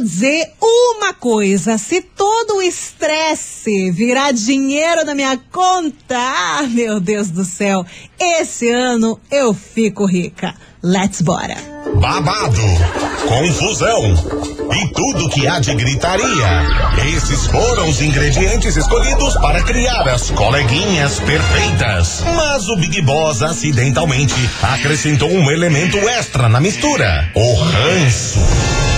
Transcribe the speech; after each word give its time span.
dizer 0.00 0.52
uma 0.60 1.12
coisa: 1.14 1.78
se 1.78 2.00
todo 2.00 2.56
o 2.56 2.62
estresse 2.62 3.90
virar 3.90 4.32
dinheiro 4.32 5.04
na 5.04 5.14
minha 5.14 5.38
conta, 5.52 6.16
ah, 6.16 6.62
meu 6.68 7.00
Deus 7.00 7.30
do 7.30 7.44
céu, 7.44 7.84
esse 8.18 8.68
ano 8.68 9.18
eu 9.30 9.54
fico 9.54 10.06
rica. 10.06 10.54
Let's 10.82 11.22
bora. 11.22 11.56
Babado, 11.96 12.60
confusão 13.26 14.14
e 14.72 14.88
tudo 14.92 15.28
que 15.30 15.46
há 15.48 15.58
de 15.58 15.74
gritaria. 15.74 16.66
Esses 17.16 17.46
foram 17.46 17.88
os 17.88 18.00
ingredientes 18.00 18.76
escolhidos 18.76 19.34
para 19.38 19.62
criar 19.64 20.06
as 20.08 20.30
coleguinhas 20.30 21.18
perfeitas. 21.18 22.22
Mas 22.36 22.68
o 22.68 22.76
Big 22.76 23.02
Boss 23.02 23.42
acidentalmente 23.42 24.34
acrescentou 24.62 25.30
um 25.30 25.50
elemento 25.50 25.96
extra 26.08 26.48
na 26.48 26.60
mistura: 26.60 27.28
o 27.34 27.54
ranço. 27.54 28.97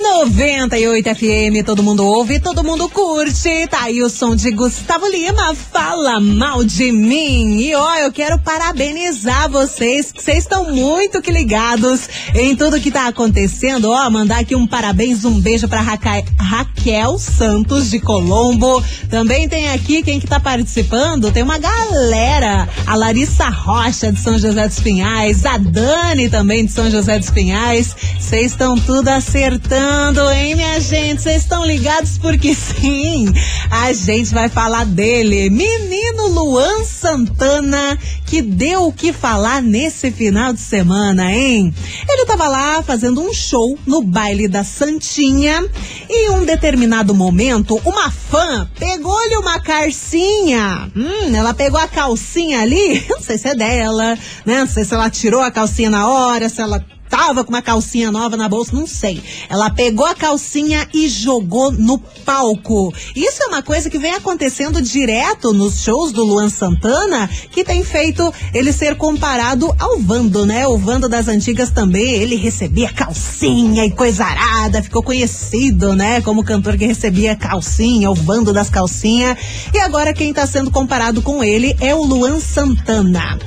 98 0.00 1.14
FM, 1.14 1.64
todo 1.64 1.82
mundo 1.82 2.06
ouve, 2.06 2.40
todo 2.40 2.64
mundo 2.64 2.88
curte. 2.88 3.66
Tá 3.68 3.82
aí 3.82 4.02
o 4.02 4.08
som 4.08 4.34
de 4.34 4.50
Gustavo 4.50 5.06
Lima, 5.06 5.54
fala 5.54 6.18
mal 6.18 6.64
de 6.64 6.90
mim. 6.90 7.58
E 7.60 7.74
ó, 7.74 7.96
eu 7.96 8.10
quero 8.10 8.38
parabenizar 8.38 9.50
vocês, 9.50 10.10
vocês 10.16 10.38
estão 10.38 10.72
muito 10.72 11.20
que 11.20 11.30
ligados 11.30 12.08
em 12.34 12.56
tudo 12.56 12.80
que 12.80 12.90
tá 12.90 13.08
acontecendo. 13.08 13.90
Ó, 13.90 14.08
mandar 14.08 14.40
aqui 14.40 14.56
um 14.56 14.66
parabéns, 14.66 15.24
um 15.24 15.38
beijo 15.38 15.68
pra 15.68 15.82
Raca... 15.82 16.24
Raquel 16.38 17.18
Santos 17.18 17.90
de 17.90 18.00
Colombo. 18.00 18.82
Também 19.10 19.48
tem 19.48 19.68
aqui 19.68 20.02
quem 20.02 20.18
que 20.18 20.26
tá 20.26 20.40
participando, 20.40 21.30
tem 21.30 21.42
uma 21.42 21.58
galera. 21.58 22.66
A 22.86 22.96
Larissa 22.96 23.50
Rocha 23.50 24.10
de 24.10 24.18
São 24.18 24.38
José 24.38 24.66
dos 24.66 24.80
Pinhais, 24.80 25.44
a 25.44 25.58
Dani 25.58 26.30
também 26.30 26.64
de 26.64 26.72
São 26.72 26.90
José 26.90 27.18
dos 27.18 27.30
Pinhais. 27.30 27.94
Vocês 28.18 28.52
estão 28.52 28.78
tudo 28.78 29.08
acertando 29.08 29.89
hein, 30.32 30.54
minha 30.54 30.80
gente? 30.80 31.22
Vocês 31.22 31.42
estão 31.42 31.64
ligados 31.64 32.18
porque 32.18 32.54
sim, 32.54 33.26
a 33.70 33.92
gente 33.92 34.32
vai 34.32 34.48
falar 34.48 34.84
dele. 34.86 35.50
Menino 35.50 36.28
Luan 36.28 36.84
Santana, 36.84 37.98
que 38.26 38.40
deu 38.40 38.86
o 38.86 38.92
que 38.92 39.12
falar 39.12 39.62
nesse 39.62 40.10
final 40.10 40.52
de 40.52 40.60
semana, 40.60 41.32
hein? 41.32 41.74
Ele 42.08 42.26
tava 42.26 42.48
lá 42.48 42.82
fazendo 42.82 43.20
um 43.20 43.32
show 43.32 43.78
no 43.86 44.02
baile 44.02 44.48
da 44.48 44.64
Santinha 44.64 45.64
e 46.08 46.26
em 46.26 46.30
um 46.30 46.44
determinado 46.44 47.14
momento, 47.14 47.80
uma 47.84 48.10
fã 48.10 48.68
pegou-lhe 48.78 49.36
uma 49.36 49.60
carcinha. 49.60 50.90
Hum, 50.96 51.34
ela 51.34 51.52
pegou 51.54 51.80
a 51.80 51.88
calcinha 51.88 52.60
ali, 52.60 53.04
não 53.10 53.20
sei 53.20 53.38
se 53.38 53.48
é 53.48 53.54
dela, 53.54 54.18
né? 54.44 54.60
Não 54.60 54.66
sei 54.66 54.84
se 54.84 54.94
ela 54.94 55.10
tirou 55.10 55.40
a 55.40 55.50
calcinha 55.50 55.90
na 55.90 56.08
hora, 56.08 56.48
se 56.48 56.60
ela 56.60 56.84
tava 57.10 57.42
com 57.44 57.50
uma 57.50 57.60
calcinha 57.60 58.10
nova 58.12 58.36
na 58.36 58.48
bolsa, 58.48 58.74
não 58.74 58.86
sei. 58.86 59.20
Ela 59.48 59.68
pegou 59.68 60.06
a 60.06 60.14
calcinha 60.14 60.88
e 60.94 61.08
jogou 61.08 61.72
no 61.72 61.98
palco. 61.98 62.94
Isso 63.14 63.42
é 63.42 63.46
uma 63.48 63.62
coisa 63.62 63.90
que 63.90 63.98
vem 63.98 64.14
acontecendo 64.14 64.80
direto 64.80 65.52
nos 65.52 65.82
shows 65.82 66.12
do 66.12 66.24
Luan 66.24 66.48
Santana, 66.48 67.28
que 67.50 67.64
tem 67.64 67.84
feito 67.84 68.32
ele 68.54 68.72
ser 68.72 68.96
comparado 68.96 69.74
ao 69.78 69.98
Vando, 69.98 70.46
né? 70.46 70.66
O 70.68 70.78
Vando 70.78 71.08
das 71.08 71.26
antigas 71.26 71.70
também, 71.70 72.14
ele 72.14 72.36
recebia 72.36 72.92
calcinha 72.92 73.84
e 73.84 73.90
coisa 73.90 74.24
arada, 74.24 74.82
ficou 74.82 75.02
conhecido, 75.02 75.94
né? 75.96 76.20
Como 76.20 76.44
cantor 76.44 76.78
que 76.78 76.86
recebia 76.86 77.34
calcinha, 77.34 78.10
o 78.10 78.14
Vando 78.14 78.52
das 78.52 78.70
calcinhas. 78.70 79.36
E 79.74 79.78
agora 79.80 80.14
quem 80.14 80.32
tá 80.32 80.46
sendo 80.46 80.70
comparado 80.70 81.20
com 81.20 81.42
ele 81.42 81.76
é 81.80 81.94
o 81.94 82.04
Luan 82.04 82.38
Santana. 82.38 83.38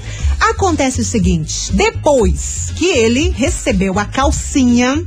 Acontece 0.50 1.00
o 1.00 1.06
seguinte: 1.06 1.72
depois 1.72 2.74
que 2.75 2.88
ele 2.88 3.30
recebeu 3.30 3.53
a 4.00 4.06
calcinha, 4.06 5.02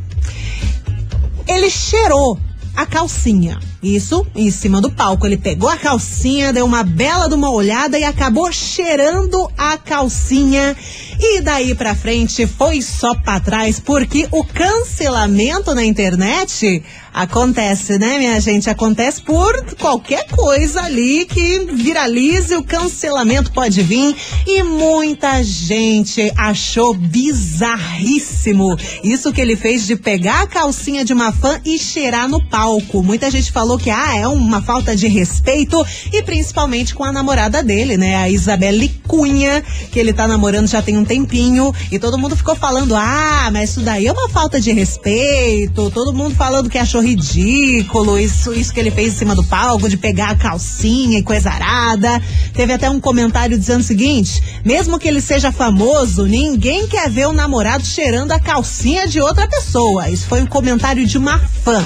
ele 1.47 1.69
cheirou 1.71 2.39
a 2.75 2.87
calcinha. 2.87 3.59
Isso 3.82 4.26
em 4.34 4.50
cima 4.50 4.81
do 4.81 4.91
palco. 4.91 5.26
Ele 5.26 5.37
pegou 5.37 5.69
a 5.69 5.76
calcinha, 5.76 6.53
deu 6.53 6.64
uma 6.64 6.82
bela 6.82 7.28
de 7.28 7.34
uma 7.34 7.50
olhada 7.50 7.98
e 7.98 8.04
acabou 8.04 8.50
cheirando 8.50 9.50
a 9.56 9.76
calcinha. 9.76 10.76
E 11.19 11.40
daí 11.40 11.75
pra 11.75 11.94
frente 11.94 12.46
foi 12.46 12.82
só 12.82 13.14
pra 13.14 13.40
trás, 13.40 13.81
porque 13.81 14.28
o 14.31 14.44
cancelamento 14.44 15.75
na 15.75 15.84
internet 15.84 16.82
acontece, 17.12 17.99
né, 17.99 18.19
minha 18.19 18.38
gente? 18.38 18.69
Acontece 18.69 19.23
por 19.23 19.64
qualquer 19.76 20.26
coisa 20.26 20.82
ali 20.82 21.25
que 21.25 21.61
viralize, 21.72 22.55
o 22.55 22.62
cancelamento 22.62 23.50
pode 23.52 23.82
vir. 23.82 24.14
E 24.46 24.62
muita 24.62 25.43
gente 25.43 26.31
achou 26.37 26.93
bizarríssimo 26.93 28.76
isso 29.02 29.32
que 29.32 29.40
ele 29.40 29.56
fez 29.56 29.87
de 29.87 29.96
pegar 29.96 30.43
a 30.43 30.46
calcinha 30.46 31.05
de 31.05 31.14
uma 31.14 31.32
fã 31.32 31.58
e 31.64 31.79
cheirar 31.79 32.29
no 32.29 32.43
palco. 32.43 33.02
Muita 33.02 33.31
gente 33.31 33.50
falou 33.50 33.75
que 33.78 33.90
ah, 33.90 34.17
é 34.17 34.26
uma 34.26 34.61
falta 34.61 34.94
de 34.94 35.06
respeito 35.06 35.84
e 36.12 36.23
principalmente 36.23 36.94
com 36.94 37.05
a 37.05 37.12
namorada 37.12 37.62
dele, 37.62 37.96
né, 37.96 38.17
a 38.17 38.28
Isabelle 38.28 38.88
Cunha, 39.06 39.62
que 39.90 39.99
ele 39.99 40.12
tá 40.12 40.26
namorando 40.26 40.67
já 40.67 40.82
tem 40.82 40.96
um 40.96 41.05
tempinho 41.05 41.73
e 41.90 41.99
todo 41.99 42.19
mundo 42.19 42.37
ficou 42.37 42.56
falando: 42.56 42.94
"Ah, 42.94 43.50
mas 43.52 43.70
isso 43.70 43.81
daí 43.81 44.06
é 44.06 44.12
uma 44.12 44.28
falta 44.28 44.61
de 44.61 44.73
respeito". 44.73 45.90
Todo 45.90 46.12
mundo 46.12 46.34
falando 46.34 46.70
que 46.70 46.78
achou 46.78 47.00
ridículo 47.00 48.19
isso 48.19 48.52
isso 48.52 48.73
que 48.73 48.81
ele 48.81 48.90
fez 48.90 49.14
em 49.14 49.17
cima 49.17 49.34
do 49.34 49.44
palco 49.44 49.88
de 49.88 49.96
pegar 49.96 50.31
a 50.31 50.37
calcinha 50.37 51.19
e 51.19 51.22
coisa 51.22 51.50
arada. 51.50 52.20
Teve 52.55 52.72
até 52.72 52.88
um 52.90 53.00
comentário 53.00 53.58
dizendo 53.58 53.81
o 53.81 53.84
seguinte: 53.84 54.43
mesmo 54.64 54.99
que 54.99 55.08
ele 55.08 55.20
seja 55.20 55.52
famoso, 55.52 56.26
ninguém 56.26 56.87
quer 56.87 57.08
ver 57.11 57.26
o 57.26 57.32
namorado 57.32 57.84
cheirando 57.84 58.32
a 58.32 58.40
calcinha 58.40 59.06
de 59.06 59.20
outra 59.20 59.46
pessoa. 59.46 60.08
Isso 60.08 60.26
foi 60.26 60.43
um 60.43 60.46
comentário 60.46 61.06
de 61.06 61.19
uma 61.19 61.38
fã. 61.38 61.84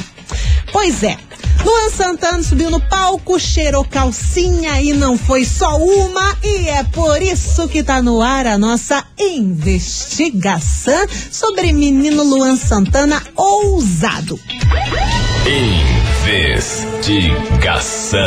Pois 0.73 1.03
é, 1.03 1.17
Luan 1.65 1.91
Santana 1.91 2.43
subiu 2.43 2.71
no 2.71 2.81
palco, 2.81 3.39
cheirou 3.39 3.85
calcinha 3.85 4.81
e 4.81 4.93
não 4.93 5.19
foi 5.19 5.45
só 5.45 5.77
uma, 5.77 6.37
e 6.43 6.69
é 6.69 6.83
por 6.85 7.21
isso 7.21 7.69
que 7.69 7.83
tá 7.83 8.03
no 8.03 8.23
ar 8.23 8.47
a 8.47 8.57
nossa 8.59 9.05
investigação 9.19 11.07
sobre 11.31 11.73
menino 11.73 12.23
Luan 12.23 12.57
Santana 12.57 13.23
ousado. 13.37 14.41
Investigação. 16.27 18.21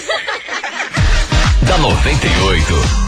da 1.61 1.77
98. 1.77 3.04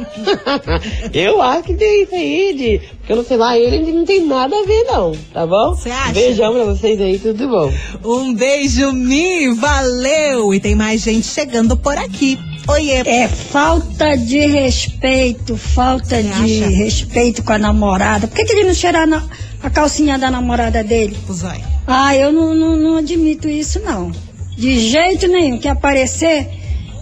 eu 1.13 1.41
acho 1.41 1.63
que 1.63 1.73
tem 1.73 2.03
isso 2.03 2.15
aí 2.15 2.53
de. 2.53 2.87
Porque 2.97 3.11
eu 3.11 3.17
não 3.17 3.25
sei 3.25 3.37
lá, 3.37 3.57
ele 3.57 3.91
não 3.91 4.05
tem 4.05 4.25
nada 4.25 4.55
a 4.55 4.65
ver, 4.65 4.83
não, 4.83 5.11
tá 5.33 5.45
bom? 5.45 5.75
Você 5.75 5.89
acha? 5.89 6.13
Beijão 6.13 6.53
pra 6.53 6.63
vocês 6.65 6.99
aí, 7.01 7.19
tudo 7.19 7.47
bom. 7.47 7.73
Um 8.03 8.33
beijo, 8.33 8.91
Mi, 8.91 9.53
valeu! 9.55 10.53
E 10.53 10.59
tem 10.59 10.75
mais 10.75 11.01
gente 11.01 11.25
chegando 11.27 11.75
por 11.75 11.97
aqui. 11.97 12.37
Oiê. 12.67 13.01
É 13.05 13.27
falta 13.27 14.15
de 14.15 14.39
respeito, 14.39 15.57
falta 15.57 16.21
Você 16.21 16.23
de 16.23 16.63
acha? 16.63 16.69
respeito 16.69 17.43
com 17.43 17.53
a 17.53 17.57
namorada. 17.57 18.27
Por 18.27 18.35
que, 18.35 18.45
que 18.45 18.53
ele 18.53 18.65
não 18.65 18.73
cheirar 18.73 19.07
na, 19.07 19.23
a 19.63 19.69
calcinha 19.69 20.17
da 20.17 20.29
namorada 20.29 20.83
dele? 20.83 21.17
Zói. 21.31 21.61
Ah, 21.87 22.15
eu 22.15 22.31
não, 22.31 22.53
não, 22.53 22.77
não 22.77 22.97
admito 22.97 23.49
isso, 23.49 23.79
não. 23.79 24.11
De 24.55 24.89
jeito 24.89 25.27
nenhum. 25.27 25.57
Quer 25.57 25.69
aparecer, 25.69 26.47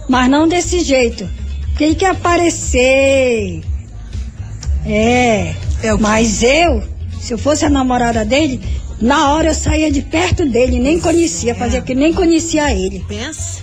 mas 0.08 0.30
não 0.30 0.48
desse 0.48 0.80
jeito. 0.80 1.28
Quem 1.80 1.94
quer 1.94 2.10
aparecer? 2.10 3.62
É. 4.84 5.54
é 5.82 5.92
mas 5.98 6.42
eu, 6.42 6.84
se 7.18 7.32
eu 7.32 7.38
fosse 7.38 7.64
a 7.64 7.70
namorada 7.70 8.22
dele, 8.22 8.60
na 9.00 9.32
hora 9.32 9.48
eu 9.48 9.54
saía 9.54 9.90
de 9.90 10.02
perto 10.02 10.44
dele, 10.44 10.78
nem 10.78 11.00
conhecia, 11.00 11.54
fazia 11.54 11.80
que 11.80 11.94
nem 11.94 12.12
conhecia 12.12 12.70
ele. 12.70 13.02
Pensa. 13.08 13.62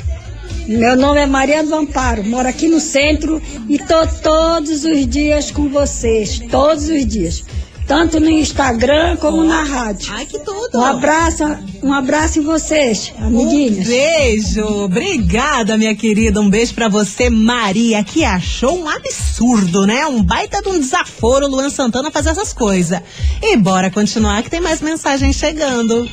Meu 0.67 0.95
nome 0.95 1.19
é 1.19 1.27
Maria 1.27 1.63
do 1.63 1.75
Amparo, 1.75 2.23
moro 2.23 2.47
aqui 2.47 2.67
no 2.67 2.79
centro 2.79 3.39
e 3.69 3.77
tô 3.77 4.07
todos 4.07 4.83
os 4.83 5.05
dias 5.05 5.51
com 5.51 5.69
vocês, 5.69 6.39
todos 6.49 6.89
os 6.89 7.05
dias. 7.05 7.43
Tanto 7.87 8.19
no 8.19 8.29
Instagram 8.29 9.15
como 9.15 9.45
na 9.45 9.63
rádio. 9.63 10.11
Ai, 10.13 10.25
que 10.25 10.37
tudo. 10.39 10.77
Um 10.77 10.83
abraço, 10.83 11.43
um 11.81 11.93
abraço 11.93 12.39
em 12.39 12.43
vocês, 12.43 13.13
amiguinhos. 13.17 13.87
Um 13.87 13.89
beijo. 13.89 14.65
Obrigada, 14.83 15.77
minha 15.77 15.95
querida. 15.95 16.41
Um 16.41 16.49
beijo 16.49 16.73
para 16.73 16.89
você, 16.89 17.29
Maria, 17.29 18.03
que 18.03 18.25
achou 18.25 18.77
um 18.77 18.89
absurdo, 18.89 19.87
né? 19.87 20.05
Um 20.05 20.21
baita 20.21 20.61
de 20.61 20.67
um 20.67 20.77
desaforo 20.77 21.47
Luan 21.47 21.69
Santana 21.69 22.11
fazer 22.11 22.31
essas 22.31 22.51
coisas. 22.51 22.99
E 23.41 23.55
bora 23.55 23.89
continuar 23.89 24.43
que 24.43 24.49
tem 24.49 24.59
mais 24.59 24.81
mensagens 24.81 25.37
chegando. 25.37 26.09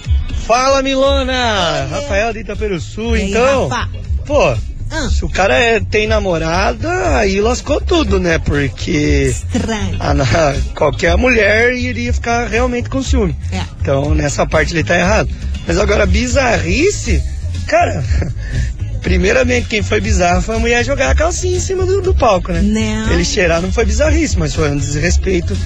Fala, 0.47 0.81
Milona! 0.81 1.88
Rafael 1.90 2.33
de 2.33 2.40
Itaperuçu, 2.40 3.16
então. 3.16 3.66
Rafa? 3.66 3.90
Pô, 4.25 4.57
ah. 4.94 5.08
se 5.10 5.24
o 5.24 5.28
cara 5.28 5.56
é, 5.56 5.80
tem 5.80 6.06
namorada, 6.06 7.18
aí 7.18 7.40
lascou 7.40 7.80
tudo, 7.80 8.20
né? 8.20 8.38
Porque 8.38 9.30
Estranho. 9.30 9.96
A, 9.98 10.12
a, 10.12 10.54
qualquer 10.74 11.16
mulher 11.16 11.74
iria 11.74 12.12
ficar 12.12 12.46
realmente 12.46 12.88
com 12.88 13.02
ciúme. 13.02 13.36
É. 13.50 13.62
Então, 13.80 14.14
nessa 14.14 14.46
parte 14.46 14.72
ele 14.72 14.84
tá 14.84 14.96
errado. 14.96 15.28
Mas 15.66 15.78
agora, 15.78 16.06
bizarrice, 16.06 17.22
cara, 17.66 18.04
primeiramente, 19.02 19.68
quem 19.68 19.82
foi 19.82 20.00
bizarro 20.00 20.42
foi 20.42 20.56
a 20.56 20.58
mulher 20.58 20.84
jogar 20.84 21.10
a 21.10 21.14
calcinha 21.14 21.56
em 21.56 21.60
cima 21.60 21.84
do, 21.84 22.00
do 22.00 22.14
palco, 22.14 22.52
né? 22.52 22.62
Não. 22.62 23.12
Ele 23.12 23.24
cheirar 23.24 23.60
não 23.60 23.72
foi 23.72 23.84
bizarrice, 23.84 24.38
mas 24.38 24.54
foi 24.54 24.70
um 24.70 24.76
desrespeito 24.76 25.56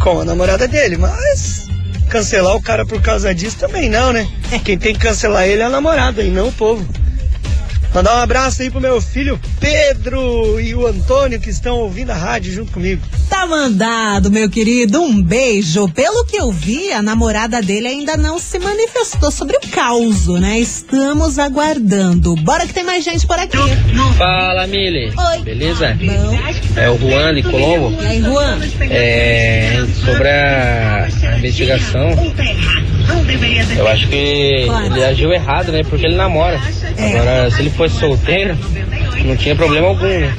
com 0.00 0.20
a 0.20 0.24
namorada 0.24 0.68
dele. 0.68 0.96
Mas 0.96 1.68
cancelar 2.08 2.54
o 2.54 2.62
cara 2.62 2.84
por 2.84 3.00
causa 3.00 3.34
disso 3.34 3.56
também 3.58 3.88
não, 3.88 4.12
né? 4.12 4.28
É. 4.52 4.58
Quem 4.58 4.78
tem 4.78 4.92
que 4.92 5.00
cancelar 5.00 5.46
ele 5.46 5.62
é 5.62 5.64
a 5.64 5.70
namorada 5.70 6.22
e 6.22 6.30
não 6.30 6.48
o 6.48 6.52
povo. 6.52 6.86
Mandar 7.94 8.16
um 8.16 8.22
abraço 8.22 8.60
aí 8.60 8.70
pro 8.72 8.80
meu 8.80 9.00
filho 9.00 9.40
Pedro 9.60 10.58
e 10.60 10.74
o 10.74 10.84
Antônio 10.84 11.38
que 11.38 11.48
estão 11.48 11.76
ouvindo 11.78 12.10
a 12.10 12.14
rádio 12.14 12.52
junto 12.52 12.72
comigo. 12.72 13.00
Tá 13.30 13.46
mandado, 13.46 14.32
meu 14.32 14.50
querido. 14.50 15.00
Um 15.00 15.22
beijo. 15.22 15.88
Pelo 15.90 16.24
que 16.24 16.36
eu 16.36 16.50
vi, 16.50 16.92
a 16.92 17.00
namorada 17.00 17.62
dele 17.62 17.86
ainda 17.86 18.16
não 18.16 18.40
se 18.40 18.58
manifestou 18.58 19.30
sobre 19.30 19.56
o 19.58 19.60
caos, 19.68 20.26
né? 20.26 20.58
Estamos 20.58 21.38
aguardando. 21.38 22.34
Bora 22.36 22.66
que 22.66 22.74
tem 22.74 22.82
mais 22.82 23.04
gente 23.04 23.28
por 23.28 23.38
aqui. 23.38 23.56
Fala, 24.18 24.66
Mili. 24.66 25.12
Oi. 25.16 25.42
Beleza? 25.44 25.94
Bom. 25.94 26.36
É 26.76 26.90
o 26.90 26.98
Juan 26.98 27.32
de 27.32 27.42
Colombo. 27.44 28.02
E 28.02 28.06
aí, 28.06 28.20
Juan? 28.20 28.58
É, 28.90 29.84
sobre 30.04 30.28
a, 30.28 31.04
a 31.04 31.38
investigação, 31.38 32.10
eu 33.76 33.88
acho 33.88 34.08
que 34.08 34.16
ele 34.16 35.04
agiu 35.04 35.32
errado, 35.32 35.72
né? 35.72 35.82
Porque 35.88 36.06
ele 36.06 36.16
namora. 36.16 36.60
É. 36.96 37.18
Agora, 37.18 37.50
se 37.50 37.60
ele 37.60 37.70
fosse 37.70 37.98
solteiro, 37.98 38.56
não 39.24 39.36
tinha 39.36 39.54
problema 39.54 39.88
algum, 39.88 40.06
né? 40.06 40.32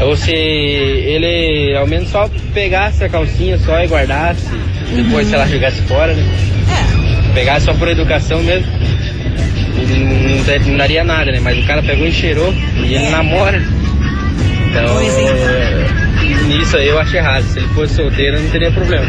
Ou 0.00 0.16
se 0.16 0.32
ele 0.32 1.76
ao 1.76 1.86
menos 1.86 2.08
só 2.08 2.28
pegasse 2.54 3.04
a 3.04 3.08
calcinha 3.08 3.58
só 3.58 3.82
e 3.82 3.86
guardasse, 3.86 4.46
depois 4.94 5.28
se 5.28 5.34
ela 5.34 5.46
jogasse 5.46 5.82
fora, 5.82 6.14
né? 6.14 6.24
É. 6.68 7.34
Pegasse 7.34 7.66
só 7.66 7.74
por 7.74 7.88
educação 7.88 8.42
mesmo, 8.42 8.66
não, 9.88 10.72
não 10.72 10.76
daria 10.76 11.04
nada, 11.04 11.30
né? 11.30 11.40
Mas 11.40 11.58
o 11.58 11.66
cara 11.66 11.82
pegou 11.82 12.06
e 12.06 12.12
cheirou 12.12 12.52
e 12.76 12.94
ele 12.94 13.10
namora. 13.10 13.62
Então, 14.70 15.02
então. 15.02 16.46
nisso 16.46 16.76
aí 16.76 16.88
eu 16.88 16.98
acho 16.98 17.16
errado. 17.16 17.42
Se 17.44 17.58
ele 17.58 17.68
fosse 17.68 17.94
solteiro, 17.94 18.40
não 18.40 18.50
teria 18.50 18.70
problema. 18.70 19.06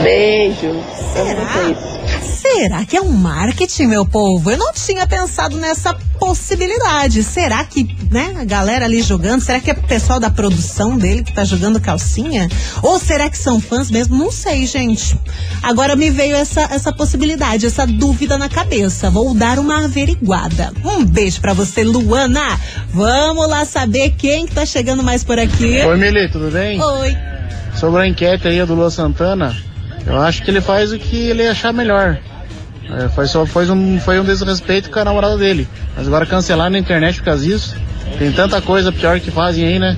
Beijo 0.06 0.84
pra 1.14 1.24
Será? 1.26 2.22
Será 2.22 2.86
que 2.86 2.96
é 2.96 3.02
um 3.02 3.10
marketing, 3.10 3.88
meu 3.88 4.06
povo? 4.06 4.52
Eu 4.52 4.58
não 4.58 4.72
tinha 4.72 5.08
pensado 5.08 5.58
nessa 5.58 5.96
possibilidade. 6.20 7.24
Será 7.24 7.64
que, 7.66 7.98
né, 8.12 8.36
a 8.40 8.44
galera 8.44 8.86
ali 8.86 9.02
jogando, 9.02 9.42
será 9.42 9.60
que 9.60 9.72
é 9.72 9.74
o 9.74 9.82
pessoal 9.82 10.20
da 10.20 10.30
produção 10.30 10.96
dele 10.96 11.24
que 11.24 11.34
tá 11.34 11.44
jogando 11.44 11.82
calcinha? 11.82 12.48
Ou 12.84 13.00
será 13.00 13.32
que 13.32 13.38
são 13.38 13.60
fãs 13.60 13.90
mesmo? 13.90 14.16
Não 14.16 14.32
sei, 14.32 14.68
gente. 14.68 15.20
Agora 15.64 15.96
me 15.96 16.12
veio 16.12 16.36
essa, 16.36 16.62
essa 16.62 16.94
possibilidade, 16.94 17.66
essa 17.66 17.88
dúvida 17.88 18.38
na 18.38 18.48
cabeça. 18.48 19.10
Vou 19.10 19.34
dar 19.34 19.58
uma 19.58 19.86
averiguada. 19.86 20.72
Um 20.84 21.04
beijo 21.04 21.42
pra 21.42 21.54
você, 21.54 21.84
Luana. 21.84 22.60
Vamos 22.90 23.50
lá 23.50 23.66
saber 23.66 24.12
quem 24.12 24.46
que 24.46 24.54
tá 24.54 24.68
chegando 24.68 25.02
mais 25.02 25.24
por 25.24 25.40
aqui. 25.40 25.82
Oi, 25.82 25.98
Mili, 25.98 26.30
tudo 26.32 26.52
bem? 26.52 26.80
Oi. 26.80 27.18
Sobre 27.76 28.04
a 28.04 28.08
enquete 28.08 28.48
aí 28.48 28.64
do 28.64 28.76
Lua 28.76 28.92
Santana, 28.92 29.56
eu 30.06 30.22
acho 30.22 30.44
que 30.44 30.52
ele 30.52 30.62
faz 30.62 30.92
o 30.92 31.00
que 31.00 31.30
ele 31.30 31.48
achar 31.48 31.74
melhor. 31.74 32.18
É, 32.90 33.10
foi, 33.10 33.28
só, 33.28 33.46
foi, 33.46 33.70
um, 33.70 34.00
foi 34.00 34.20
um 34.20 34.24
desrespeito 34.24 34.92
com 34.92 35.00
a 35.00 35.06
namorada 35.06 35.38
dele. 35.38 35.68
Mas 35.96 36.08
agora 36.08 36.26
cancelar 36.26 36.70
na 36.70 36.78
internet 36.78 37.18
por 37.18 37.26
causa 37.26 37.44
disso, 37.44 37.76
tem 38.20 38.32
tanta 38.32 38.62
coisa 38.62 38.92
pior 38.92 39.20
que 39.20 39.32
fazem 39.32 39.66
aí, 39.66 39.80
né? 39.80 39.98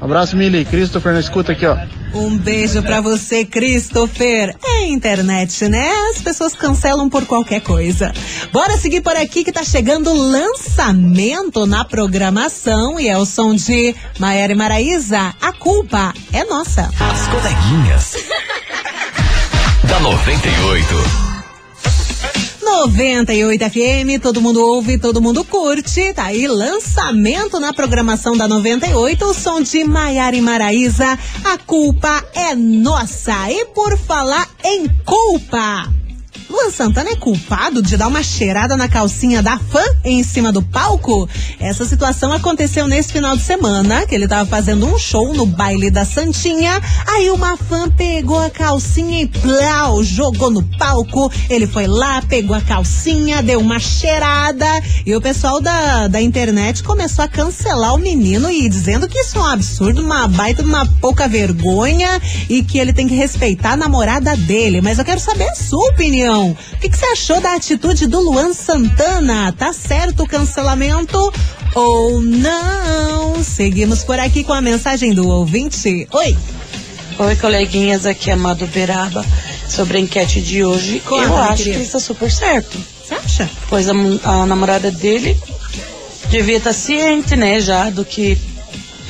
Abraço, 0.00 0.36
Mili. 0.36 0.64
Christopher, 0.64 1.12
não 1.12 1.20
escuta 1.20 1.52
aqui, 1.52 1.66
ó. 1.66 1.76
Um 2.14 2.36
beijo 2.36 2.82
pra 2.82 3.00
você, 3.00 3.44
Christopher. 3.44 4.54
É 4.62 4.86
internet, 4.86 5.68
né? 5.68 5.88
As 6.10 6.20
pessoas 6.20 6.54
cancelam 6.54 7.08
por 7.08 7.24
qualquer 7.24 7.60
coisa. 7.60 8.12
Bora 8.52 8.76
seguir 8.76 9.00
por 9.00 9.16
aqui 9.16 9.44
que 9.44 9.52
tá 9.52 9.62
chegando 9.62 10.12
lançamento 10.12 11.64
na 11.64 11.84
programação 11.84 12.98
e 12.98 13.08
é 13.08 13.16
o 13.16 13.24
som 13.24 13.54
de 13.54 13.94
Maera 14.18 14.52
e 14.52 14.56
Maraísa. 14.56 15.34
A 15.40 15.52
culpa 15.52 16.12
é 16.32 16.44
nossa. 16.44 16.90
As 17.00 17.28
coleguinhas. 17.28 18.16
Da 19.92 20.00
98. 20.00 20.94
98 22.62 23.64
FM, 23.70 24.22
todo 24.22 24.40
mundo 24.40 24.66
ouve, 24.66 24.96
todo 24.96 25.20
mundo 25.20 25.44
curte. 25.44 26.14
Tá 26.14 26.24
aí, 26.24 26.48
lançamento 26.48 27.60
na 27.60 27.74
programação 27.74 28.34
da 28.34 28.48
98, 28.48 29.22
o 29.22 29.34
som 29.34 29.60
de 29.60 29.84
Maiara 29.84 30.34
e 30.34 30.40
Maraísa. 30.40 31.18
A 31.44 31.58
culpa 31.58 32.24
é 32.34 32.54
nossa. 32.54 33.50
E 33.50 33.66
por 33.66 33.98
falar 33.98 34.48
em 34.64 34.88
culpa. 35.04 36.01
Luan 36.52 36.70
Santana 36.70 37.08
é 37.08 37.16
culpado 37.16 37.80
de 37.80 37.96
dar 37.96 38.08
uma 38.08 38.22
cheirada 38.22 38.76
na 38.76 38.86
calcinha 38.86 39.42
da 39.42 39.56
fã 39.56 39.82
em 40.04 40.22
cima 40.22 40.52
do 40.52 40.60
palco? 40.60 41.26
Essa 41.58 41.86
situação 41.86 42.30
aconteceu 42.30 42.86
nesse 42.86 43.10
final 43.10 43.34
de 43.34 43.42
semana, 43.42 44.04
que 44.04 44.14
ele 44.14 44.28
tava 44.28 44.46
fazendo 44.46 44.86
um 44.86 44.98
show 44.98 45.32
no 45.32 45.46
baile 45.46 45.90
da 45.90 46.04
Santinha. 46.04 46.78
Aí 47.08 47.30
uma 47.30 47.56
fã 47.56 47.88
pegou 47.88 48.38
a 48.38 48.50
calcinha 48.50 49.22
e 49.22 49.26
plau, 49.26 50.04
jogou 50.04 50.50
no 50.50 50.62
palco. 50.76 51.32
Ele 51.48 51.66
foi 51.66 51.86
lá, 51.86 52.20
pegou 52.20 52.54
a 52.54 52.60
calcinha, 52.60 53.42
deu 53.42 53.58
uma 53.58 53.78
cheirada. 53.78 54.66
E 55.06 55.16
o 55.16 55.22
pessoal 55.22 55.58
da, 55.58 56.06
da 56.06 56.20
internet 56.20 56.82
começou 56.82 57.24
a 57.24 57.28
cancelar 57.28 57.94
o 57.94 57.98
menino 57.98 58.50
e 58.50 58.68
dizendo 58.68 59.08
que 59.08 59.18
isso 59.18 59.38
é 59.38 59.40
um 59.40 59.46
absurdo, 59.46 60.02
uma 60.02 60.28
baita, 60.28 60.62
uma 60.62 60.84
pouca 61.00 61.26
vergonha 61.26 62.20
e 62.46 62.62
que 62.62 62.78
ele 62.78 62.92
tem 62.92 63.08
que 63.08 63.14
respeitar 63.14 63.72
a 63.72 63.76
namorada 63.76 64.36
dele. 64.36 64.82
Mas 64.82 64.98
eu 64.98 65.04
quero 65.04 65.18
saber 65.18 65.48
a 65.48 65.54
sua 65.54 65.88
opinião. 65.88 66.41
O 66.50 66.78
que, 66.80 66.88
que 66.88 66.96
você 66.96 67.06
achou 67.06 67.40
da 67.40 67.54
atitude 67.54 68.06
do 68.06 68.20
Luan 68.20 68.52
Santana? 68.52 69.52
Tá 69.52 69.72
certo 69.72 70.24
o 70.24 70.26
cancelamento 70.28 71.32
ou 71.74 72.20
não? 72.20 73.42
Seguimos 73.42 74.02
por 74.04 74.18
aqui 74.18 74.44
com 74.44 74.52
a 74.52 74.60
mensagem 74.60 75.12
do 75.14 75.28
ouvinte. 75.28 76.06
Oi. 76.10 76.36
Oi, 77.18 77.36
coleguinhas, 77.36 78.06
aqui 78.06 78.30
é 78.30 78.32
Amado 78.32 78.66
Beraba. 78.66 79.24
sobre 79.68 79.98
a 79.98 80.00
enquete 80.00 80.40
de 80.40 80.64
hoje, 80.64 81.02
eu 81.06 81.36
acho 81.36 81.56
querida. 81.58 81.76
que 81.78 81.82
está 81.84 82.00
super 82.00 82.30
certo. 82.30 82.76
Você 83.06 83.14
acha? 83.14 83.50
Pois 83.68 83.88
a, 83.88 83.92
a 84.24 84.46
namorada 84.46 84.90
dele 84.90 85.38
devia 86.30 86.56
estar 86.56 86.72
ciente, 86.72 87.36
né, 87.36 87.60
já 87.60 87.90
do 87.90 88.04
que 88.04 88.38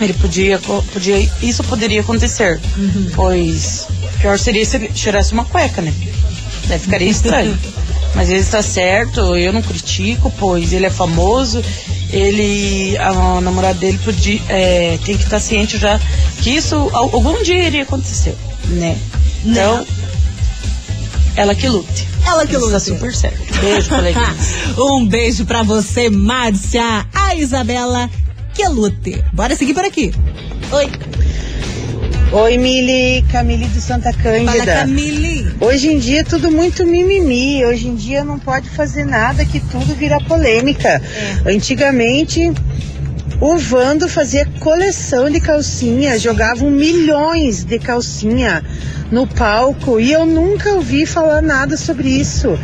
ele 0.01 0.13
podia, 0.15 0.59
podia 0.93 1.19
isso 1.43 1.63
poderia 1.65 2.01
acontecer. 2.01 2.61
Uhum. 2.77 3.11
Pois 3.15 3.87
pior 4.21 4.39
seria 4.39 4.65
se 4.65 4.77
ele 4.77 4.89
tirasse 4.89 5.33
uma 5.33 5.45
cueca, 5.45 5.83
né? 5.83 5.93
Daí 6.73 6.79
ficaria 6.79 7.11
estranho. 7.11 7.59
Mas 8.17 8.31
ele 8.31 8.41
está 8.41 8.63
certo, 8.63 9.37
eu 9.37 9.53
não 9.53 9.61
critico, 9.63 10.31
pois 10.39 10.73
ele 10.73 10.85
é 10.87 10.91
famoso, 10.91 11.63
ele, 12.11 12.97
a 12.99 13.41
namorada 13.41 13.75
dele 13.75 13.99
podia, 14.05 14.41
é, 14.49 14.99
tem 15.05 15.17
que 15.17 15.25
estar 15.25 15.39
ciente 15.41 15.77
já 15.79 15.99
que 16.43 16.51
isso 16.51 16.77
al- 16.93 17.11
algum 17.13 17.43
dia 17.43 17.67
iria 17.67 17.83
acontecer, 17.83 18.35
né? 18.69 18.99
Então, 19.45 19.87
ela 21.37 21.55
que 21.55 21.67
lute. 21.69 22.07
Ela 22.27 22.47
que 22.47 22.55
lute. 22.57 22.67
Está 22.75 22.81
super 22.81 23.15
certo. 23.15 23.61
Beijo, 23.61 23.89
coleguinhas. 23.89 24.49
um 24.79 25.07
beijo 25.07 25.45
pra 25.47 25.63
você, 25.63 26.11
Márcia. 26.11 27.07
A 27.15 27.35
Isabela 27.35 28.11
que 28.55 28.67
lute. 28.69 29.23
Bora 29.33 29.57
seguir 29.57 29.73
por 29.75 29.85
aqui. 29.85 30.13
Oi. 30.71 30.91
Oi, 32.35 32.57
Mili, 32.57 33.23
Camille 33.31 33.67
do 33.67 33.79
Santa 33.79 34.11
Cândida. 34.11 34.53
Fala, 34.53 34.65
Camille. 34.65 35.55
Hoje 35.61 35.89
em 35.89 35.99
dia 35.99 36.21
é 36.21 36.25
tudo 36.25 36.51
muito 36.51 36.87
mimimi. 36.87 37.63
Hoje 37.63 37.89
em 37.89 37.95
dia 37.95 38.25
não 38.25 38.39
pode 38.39 38.71
fazer 38.71 39.05
nada 39.05 39.45
que 39.45 39.61
tudo 39.61 39.95
vira 39.95 40.19
polêmica. 40.19 41.03
Antigamente, 41.45 42.51
o 43.39 43.59
Vando 43.59 44.09
fazia 44.09 44.47
coleção 44.61 45.29
de 45.29 45.41
calcinha, 45.41 46.19
jogavam 46.19 46.71
milhões 46.71 47.65
de 47.65 47.79
calcinha 47.79 48.65
no 49.11 49.27
palco 49.27 50.01
e 50.01 50.11
eu 50.11 50.25
nunca 50.25 50.73
ouvi 50.73 51.05
falar 51.05 51.43
nada 51.43 51.77
sobre 51.77 52.09
isso. 52.09 52.59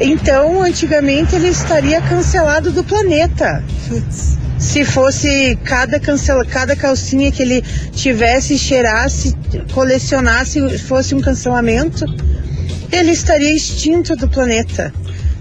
Então, 0.00 0.62
antigamente 0.62 1.34
ele 1.36 1.48
estaria 1.48 2.00
cancelado 2.00 2.72
do 2.72 2.82
planeta. 2.82 3.62
Se 4.60 4.84
fosse 4.84 5.58
cada 5.64 5.98
cancela, 5.98 6.44
cada 6.44 6.76
calcinha 6.76 7.32
que 7.32 7.42
ele 7.42 7.62
tivesse, 7.92 8.58
cheirasse, 8.58 9.34
colecionasse, 9.72 10.78
fosse 10.78 11.14
um 11.14 11.20
cancelamento, 11.20 12.04
ele 12.92 13.10
estaria 13.10 13.54
extinto 13.54 14.14
do 14.14 14.28
planeta. 14.28 14.92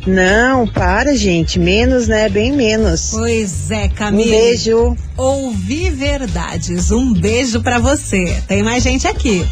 Não, 0.08 0.66
para, 0.66 1.16
gente. 1.16 1.60
Menos, 1.60 2.08
né? 2.08 2.30
Bem 2.30 2.54
menos. 2.54 3.10
Pois 3.12 3.70
é, 3.70 3.90
Camille. 3.90 4.30
Um 4.30 4.32
beijo. 4.32 4.98
Ouvi 5.18 5.90
verdades. 5.90 6.90
Um 6.90 7.14
beijo 7.14 7.62
pra 7.62 7.78
você. 7.78 8.42
Tem 8.48 8.64
mais 8.64 8.82
gente 8.82 9.06
aqui. 9.06 9.46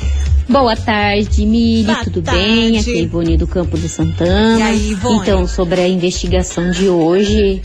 Boa 0.47 0.77
tarde, 0.77 1.45
Mili, 1.45 1.83
Boa 1.83 2.03
tudo 2.05 2.21
tarde. 2.21 2.39
bem? 2.41 2.79
Aqui 2.79 2.91
é 2.91 2.99
a 2.99 3.01
Ivone 3.01 3.37
do 3.37 3.45
Campo 3.45 3.77
do 3.77 3.89
Santana. 3.89 4.59
E 4.59 4.63
aí, 4.63 4.91
Ivone? 4.91 5.19
Então, 5.19 5.45
sobre 5.45 5.81
a 5.81 5.87
investigação 5.87 6.71
de 6.71 6.87
hoje, 6.87 7.61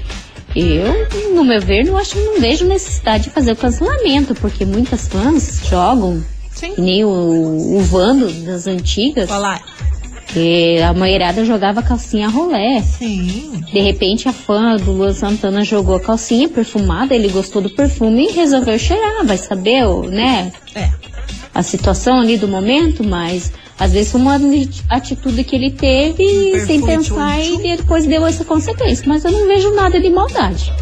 eu, 0.54 1.34
no 1.34 1.44
meu 1.44 1.60
ver, 1.60 1.84
não 1.84 1.96
acho, 1.96 2.18
não 2.18 2.40
vejo 2.40 2.66
necessidade 2.66 3.24
de 3.24 3.30
fazer 3.30 3.52
o 3.52 3.56
cancelamento, 3.56 4.34
porque 4.34 4.64
muitas 4.64 5.08
fãs 5.08 5.60
jogam, 5.68 6.22
Sim. 6.50 6.74
nem 6.78 7.04
o, 7.04 7.76
o 7.76 7.80
Vando 7.80 8.30
das 8.44 8.66
antigas. 8.66 9.28
Falar. 9.28 9.62
que 10.28 10.78
a 10.80 10.92
mulherada 10.94 11.44
jogava 11.44 11.82
calcinha 11.82 12.28
rolé. 12.28 12.80
Sim. 12.82 13.62
De 13.72 13.80
repente 13.80 14.28
a 14.28 14.32
fã 14.32 14.76
do 14.76 14.92
Luan 14.92 15.12
Santana 15.12 15.64
jogou 15.64 15.96
a 15.96 16.00
calcinha 16.00 16.48
perfumada, 16.48 17.14
ele 17.14 17.28
gostou 17.28 17.60
do 17.60 17.70
perfume 17.70 18.28
e 18.28 18.32
resolveu 18.32 18.78
cheirar, 18.78 19.24
vai 19.24 19.36
saber, 19.38 19.86
né? 20.08 20.52
É. 20.74 20.90
A 21.54 21.62
situação 21.62 22.18
ali 22.18 22.38
do 22.38 22.48
momento, 22.48 23.04
mas 23.04 23.52
às 23.78 23.92
vezes 23.92 24.12
foi 24.12 24.20
uma 24.20 24.38
atitude 24.88 25.42
que 25.44 25.56
ele 25.56 25.70
teve 25.70 26.22
Um 26.62 26.66
sem 26.66 26.80
pensar 26.82 27.40
e 27.42 27.76
depois 27.76 28.06
deu 28.06 28.24
essa 28.26 28.44
consequência. 28.44 29.04
Mas 29.06 29.24
eu 29.24 29.32
não 29.32 29.46
vejo 29.46 29.74
nada 29.74 30.00
de 30.00 30.08
maldade. 30.10 30.72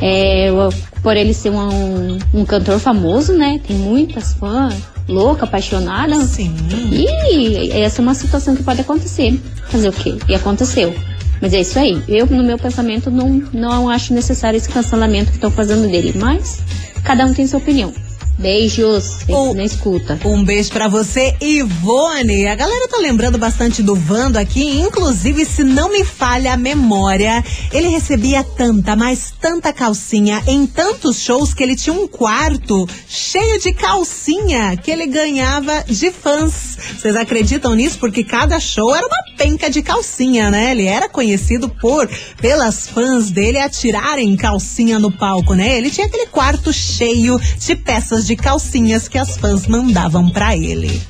É, 0.00 0.48
eu- 0.50 0.72
por 1.02 1.16
ele 1.16 1.34
ser 1.34 1.50
um, 1.50 2.18
um 2.32 2.44
cantor 2.44 2.78
famoso, 2.78 3.32
né? 3.34 3.60
Tem 3.66 3.76
muitas 3.76 4.32
fãs, 4.34 4.74
louca, 5.06 5.44
apaixonada. 5.44 6.16
Sim. 6.24 6.54
E 6.90 7.70
essa 7.72 8.00
é 8.00 8.02
uma 8.02 8.14
situação 8.14 8.56
que 8.56 8.62
pode 8.62 8.80
acontecer. 8.80 9.38
Fazer 9.68 9.88
o 9.88 9.92
quê? 9.92 10.14
E 10.28 10.34
aconteceu. 10.34 10.94
Mas 11.42 11.52
é 11.52 11.60
isso 11.60 11.78
aí. 11.78 12.02
Eu, 12.08 12.26
no 12.26 12.42
meu 12.42 12.56
pensamento, 12.58 13.10
não, 13.10 13.28
não 13.52 13.90
acho 13.90 14.14
necessário 14.14 14.56
esse 14.56 14.68
cancelamento 14.68 15.30
que 15.30 15.36
estão 15.36 15.50
fazendo 15.50 15.86
dele. 15.90 16.14
Mas 16.16 16.58
cada 17.04 17.26
um 17.26 17.34
tem 17.34 17.46
sua 17.46 17.58
opinião. 17.58 17.92
Beijos. 18.38 19.04
Sempre 19.04 19.34
O- 19.34 19.54
na 19.54 19.64
escuta. 19.64 20.18
Um 20.24 20.44
beijo 20.44 20.70
pra 20.70 20.88
você, 20.88 21.34
Ivone. 21.40 22.46
A 22.48 22.54
galera 22.54 22.88
tá 22.88 22.98
lembrando 22.98 23.38
bastante 23.38 23.82
do 23.82 23.94
Vando 23.94 24.38
aqui, 24.38 24.80
inclusive, 24.80 25.44
se 25.44 25.62
não 25.62 25.90
me 25.90 26.04
falha 26.04 26.52
a 26.52 26.56
memória, 26.56 27.42
ele 27.72 27.88
recebia 27.88 28.42
tanta, 28.42 28.96
mas 28.96 29.32
tanta 29.40 29.72
calcinha 29.72 30.42
em 30.46 30.66
tantos 30.66 31.20
shows 31.20 31.54
que 31.54 31.62
ele 31.62 31.76
tinha 31.76 31.94
um 31.94 32.08
quarto 32.08 32.88
cheio 33.08 33.60
de 33.60 33.72
calcinha 33.72 34.76
que 34.76 34.90
ele 34.90 35.06
ganhava 35.06 35.84
de 35.86 36.10
fãs. 36.10 36.76
Vocês 36.98 37.16
acreditam 37.16 37.74
nisso? 37.74 37.98
Porque 37.98 38.24
cada 38.24 38.58
show 38.58 38.94
era 38.94 39.06
uma 39.06 39.36
penca 39.36 39.70
de 39.70 39.80
calcinha, 39.80 40.50
né? 40.50 40.72
Ele 40.72 40.86
era 40.86 41.08
conhecido 41.08 41.68
por 41.68 42.08
pelas 42.40 42.86
fãs 42.88 43.30
dele 43.30 43.58
atirarem 43.58 44.36
calcinha 44.36 44.98
no 44.98 45.10
palco, 45.10 45.54
né? 45.54 45.76
Ele 45.78 45.90
tinha 45.90 46.06
aquele 46.06 46.26
quarto 46.26 46.72
cheio 46.72 47.40
de 47.58 47.76
peças 47.76 48.23
de 48.26 48.36
calcinhas 48.36 49.08
que 49.08 49.18
as 49.18 49.36
fãs 49.36 49.66
mandavam 49.66 50.30
pra 50.30 50.56
ele. 50.56 51.02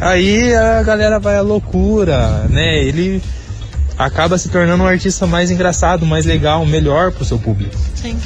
Aí 0.00 0.54
a 0.54 0.82
galera 0.82 1.18
vai 1.18 1.36
à 1.36 1.42
loucura, 1.42 2.46
né? 2.48 2.82
Ele 2.82 3.22
acaba 3.98 4.38
se 4.38 4.48
tornando 4.48 4.82
um 4.82 4.86
artista 4.86 5.26
mais 5.26 5.50
engraçado, 5.50 6.06
mais 6.06 6.24
legal, 6.24 6.64
melhor 6.64 7.12
pro 7.12 7.24
seu 7.24 7.38
público. 7.38 7.76
Sim. 7.94 8.16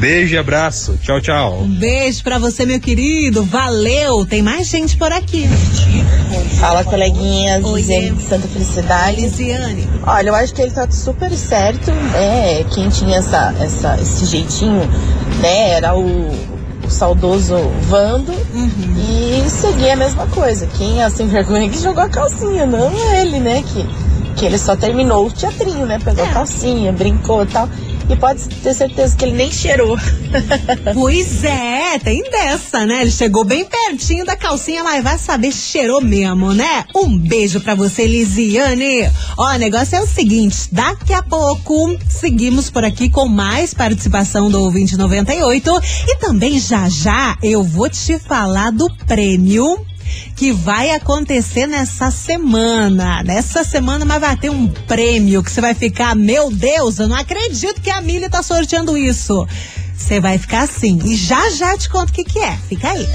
Beijo 0.00 0.34
e 0.34 0.38
abraço. 0.38 0.98
Tchau, 1.02 1.20
tchau. 1.20 1.60
Um 1.60 1.68
beijo 1.68 2.24
pra 2.24 2.38
você, 2.38 2.64
meu 2.64 2.80
querido. 2.80 3.44
Valeu. 3.44 4.24
Tem 4.24 4.40
mais 4.40 4.66
gente 4.66 4.96
por 4.96 5.12
aqui. 5.12 5.46
Fala, 6.58 6.82
coleguinhas. 6.82 7.62
Oi, 7.62 7.80
Lisiane 7.82 8.16
de 8.16 8.22
Santa 8.22 8.48
Felicidade. 8.48 9.20
Lisiane. 9.20 9.86
Olha, 10.06 10.30
eu 10.30 10.34
acho 10.34 10.54
que 10.54 10.62
ele 10.62 10.70
tá 10.70 10.90
super 10.90 11.30
certo, 11.32 11.92
né? 11.92 12.64
Quem 12.72 12.88
tinha 12.88 13.18
essa, 13.18 13.54
essa, 13.60 14.00
esse 14.00 14.24
jeitinho, 14.24 14.88
né? 15.38 15.72
Era 15.72 15.94
o, 15.94 16.30
o 16.82 16.88
saudoso 16.88 17.56
Vando 17.82 18.32
e 18.54 19.50
seguir 19.50 19.90
a 19.90 19.96
mesma 19.96 20.26
coisa. 20.28 20.66
Quem 20.78 21.02
é 21.02 21.10
sem 21.10 21.26
vergonha 21.26 21.68
que 21.68 21.78
jogou 21.78 22.02
a 22.02 22.08
calcinha, 22.08 22.64
não 22.64 22.90
ele, 23.18 23.38
né? 23.38 23.62
Que, 23.62 23.86
que 24.36 24.46
ele 24.46 24.56
só 24.56 24.74
terminou 24.74 25.26
o 25.26 25.30
teatrinho, 25.30 25.84
né? 25.84 25.98
Pegou 26.02 26.24
a 26.24 26.28
calcinha, 26.28 26.90
brincou 26.90 27.42
e 27.42 27.46
tal. 27.48 27.68
E 28.10 28.16
pode 28.16 28.48
ter 28.48 28.74
certeza 28.74 29.16
que 29.16 29.24
ele 29.24 29.36
nem 29.36 29.50
cheirou. 29.50 29.96
Pois 30.94 31.44
é, 31.44 31.98
tem 31.98 32.22
dessa, 32.30 32.84
né? 32.84 33.02
Ele 33.02 33.10
chegou 33.10 33.44
bem 33.44 33.64
pertinho 33.64 34.24
da 34.24 34.36
calcinha, 34.36 34.82
mas 34.82 35.02
vai 35.02 35.18
saber, 35.18 35.52
cheirou 35.52 36.00
mesmo, 36.00 36.52
né? 36.52 36.84
Um 36.94 37.16
beijo 37.16 37.60
pra 37.60 37.74
você, 37.74 38.06
Lisiane. 38.06 39.10
Ó, 39.36 39.54
o 39.54 39.58
negócio 39.58 39.96
é 39.96 40.00
o 40.00 40.06
seguinte, 40.06 40.68
daqui 40.72 41.12
a 41.12 41.22
pouco 41.22 41.96
seguimos 42.08 42.70
por 42.70 42.84
aqui 42.84 43.08
com 43.08 43.28
mais 43.28 43.74
participação 43.74 44.50
do 44.50 44.60
ouvinte 44.60 44.96
98 44.96 45.70
e 46.08 46.16
também 46.16 46.58
já 46.58 46.88
já 46.88 47.36
eu 47.42 47.62
vou 47.62 47.88
te 47.88 48.18
falar 48.18 48.70
do 48.70 48.88
prêmio 49.06 49.84
que 50.36 50.52
vai 50.52 50.90
acontecer 50.90 51.66
nessa 51.66 52.10
semana. 52.10 53.22
Nessa 53.22 53.64
semana, 53.64 54.04
mas 54.04 54.20
vai 54.20 54.36
ter 54.36 54.50
um 54.50 54.68
prêmio 54.68 55.42
que 55.42 55.50
você 55.50 55.60
vai 55.60 55.74
ficar, 55.74 56.14
meu 56.14 56.50
Deus, 56.50 56.98
eu 56.98 57.08
não 57.08 57.16
acredito 57.16 57.80
que 57.80 57.90
a 57.90 58.00
Milha 58.00 58.28
tá 58.28 58.42
sorteando 58.42 58.96
isso. 58.96 59.46
Você 59.96 60.20
vai 60.20 60.38
ficar 60.38 60.62
assim. 60.62 60.98
E 61.04 61.14
já 61.14 61.50
já 61.50 61.76
te 61.76 61.88
conto 61.88 62.10
o 62.10 62.12
que, 62.12 62.24
que 62.24 62.38
é. 62.38 62.56
Fica 62.68 62.90
aí. 62.90 63.06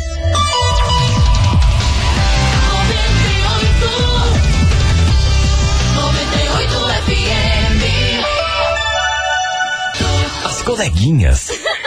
As 10.43 10.61
coleguinhas. 10.61 11.49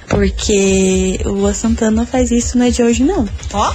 Porque 0.09 1.21
o 1.25 1.31
Lua 1.31 1.53
Santana 1.53 2.07
faz 2.07 2.31
isso 2.31 2.57
não 2.57 2.67
é 2.67 2.71
de 2.71 2.83
hoje, 2.83 3.03
não. 3.03 3.29
Ó. 3.53 3.75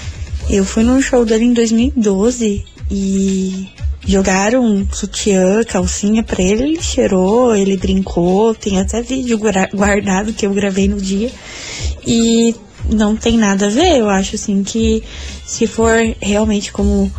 Eu 0.50 0.64
fui 0.64 0.84
num 0.84 1.02
show 1.02 1.26
dele 1.26 1.46
em 1.46 1.54
2012 1.54 2.64
e 2.90 3.68
jogaram 4.06 4.64
um 4.64 4.88
sutiã, 4.92 5.64
calcinha 5.64 6.24
pra 6.24 6.42
ele, 6.42 6.64
ele 6.64 6.82
cheirou, 6.82 7.56
ele 7.56 7.76
brincou, 7.76 8.54
tem 8.54 8.80
até 8.80 9.02
vídeo 9.02 9.40
guardado 9.74 10.34
que 10.34 10.46
eu 10.46 10.54
gravei 10.54 10.88
no 10.88 11.02
dia. 11.02 11.32
E 12.06 12.56
não 12.90 13.16
tem 13.16 13.38
nada 13.38 13.66
a 13.66 13.70
ver, 13.70 13.98
eu 13.98 14.10
acho 14.10 14.36
assim 14.36 14.64
que 14.64 15.04
se 15.46 15.66
for 15.66 15.96
realmente 16.22 16.72
como 16.72 17.12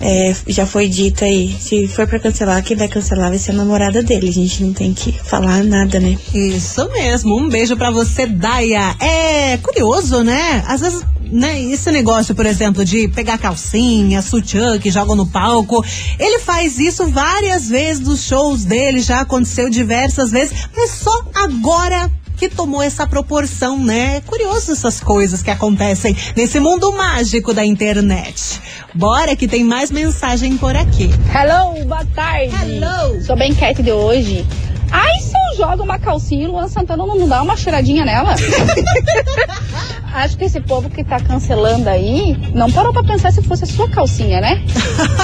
é, 0.00 0.34
já 0.46 0.64
foi 0.64 0.88
dito 0.88 1.24
aí, 1.24 1.56
se 1.58 1.88
for 1.88 2.06
pra 2.06 2.20
cancelar, 2.20 2.62
quem 2.62 2.76
vai 2.76 2.88
cancelar 2.88 3.30
vai 3.30 3.38
ser 3.38 3.50
a 3.50 3.54
namorada 3.54 4.02
dele. 4.02 4.28
A 4.28 4.32
gente 4.32 4.62
não 4.62 4.72
tem 4.72 4.94
que 4.94 5.12
falar 5.12 5.64
nada, 5.64 5.98
né? 5.98 6.16
Isso 6.32 6.88
mesmo. 6.90 7.36
Um 7.36 7.48
beijo 7.48 7.76
pra 7.76 7.90
você, 7.90 8.26
Daya. 8.26 8.94
É 9.00 9.56
curioso, 9.58 10.22
né? 10.22 10.62
Às 10.66 10.80
vezes, 10.82 11.04
né, 11.32 11.60
esse 11.62 11.90
negócio, 11.90 12.34
por 12.34 12.46
exemplo, 12.46 12.84
de 12.84 13.08
pegar 13.08 13.38
calcinha, 13.38 14.22
sutiã 14.22 14.78
que 14.78 14.90
jogam 14.90 15.16
no 15.16 15.26
palco, 15.26 15.84
ele 16.18 16.38
faz 16.40 16.78
isso 16.78 17.08
várias 17.08 17.68
vezes 17.68 18.06
nos 18.06 18.22
shows 18.22 18.64
dele, 18.64 19.00
já 19.00 19.20
aconteceu 19.20 19.68
diversas 19.68 20.30
vezes, 20.30 20.68
mas 20.76 20.90
só 20.90 21.24
agora 21.34 22.10
que 22.38 22.48
tomou 22.48 22.80
essa 22.80 23.04
proporção, 23.04 23.82
né? 23.84 24.16
É 24.16 24.20
curioso 24.20 24.70
essas 24.70 25.00
coisas 25.00 25.42
que 25.42 25.50
acontecem 25.50 26.16
nesse 26.36 26.60
mundo 26.60 26.92
mágico 26.92 27.52
da 27.52 27.64
internet. 27.64 28.60
Bora 28.94 29.34
que 29.34 29.48
tem 29.48 29.64
mais 29.64 29.90
mensagem 29.90 30.56
por 30.56 30.76
aqui. 30.76 31.10
Hello, 31.34 31.84
boa 31.84 32.04
tarde. 32.14 32.54
Hello. 32.54 33.20
Sou 33.22 33.36
bem 33.36 33.50
enquete 33.50 33.82
de 33.82 33.90
hoje. 33.90 34.46
Ai, 34.90 35.18
se 35.20 35.32
eu 35.34 35.56
jogo 35.66 35.82
uma 35.82 35.98
calcinha 35.98 36.44
e 36.44 36.46
o 36.46 36.52
Luan 36.52 36.68
Santana 36.68 37.04
não 37.04 37.28
dá 37.28 37.42
uma 37.42 37.56
cheiradinha 37.56 38.04
nela? 38.04 38.34
Acho 40.14 40.38
que 40.38 40.44
esse 40.44 40.60
povo 40.60 40.88
que 40.88 41.04
tá 41.04 41.20
cancelando 41.20 41.90
aí 41.90 42.36
não 42.54 42.70
parou 42.70 42.92
pra 42.92 43.04
pensar 43.04 43.30
se 43.32 43.42
fosse 43.42 43.64
a 43.64 43.66
sua 43.66 43.90
calcinha, 43.90 44.40
né? 44.40 44.64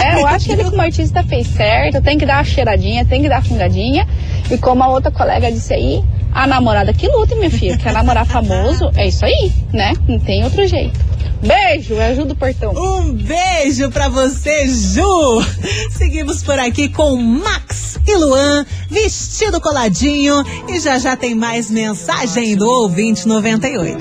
É, 0.02 0.20
eu 0.20 0.26
acho 0.26 0.44
que 0.44 0.52
ele 0.52 0.64
como 0.64 0.80
artista 0.80 1.22
fez 1.22 1.46
certo, 1.46 2.02
tem 2.02 2.18
que 2.18 2.26
dar 2.26 2.36
uma 2.36 2.44
cheiradinha, 2.44 3.04
tem 3.04 3.22
que 3.22 3.28
dar 3.28 3.36
uma 3.36 3.42
fungadinha. 3.42 4.06
E 4.50 4.58
como 4.58 4.82
a 4.82 4.88
outra 4.88 5.10
colega 5.10 5.50
disse 5.50 5.72
aí, 5.72 6.04
a 6.34 6.46
namorada 6.46 6.92
que 6.92 7.06
lute, 7.08 7.34
minha 7.36 7.50
filha. 7.50 7.78
Quer 7.78 7.92
namorar 7.92 8.26
famoso, 8.26 8.90
é 8.96 9.06
isso 9.06 9.24
aí, 9.24 9.52
né? 9.72 9.92
Não 10.08 10.18
tem 10.18 10.44
outro 10.44 10.66
jeito. 10.66 10.98
Beijo, 11.40 11.94
é 12.00 12.14
Ju 12.14 12.24
do 12.24 12.34
Portão. 12.34 12.72
Um 12.72 13.12
beijo 13.12 13.90
pra 13.90 14.08
você, 14.08 14.66
Ju! 14.66 15.44
Seguimos 15.92 16.42
por 16.42 16.58
aqui 16.58 16.88
com 16.88 17.16
Max 17.16 17.98
e 18.06 18.16
Luan, 18.16 18.64
vestido 18.90 19.60
coladinho. 19.60 20.42
E 20.68 20.80
já 20.80 20.98
já 20.98 21.16
tem 21.16 21.34
mais 21.34 21.70
mensagem 21.70 22.56
do 22.56 22.68
ouvinte 22.68 23.28
98. 23.28 23.98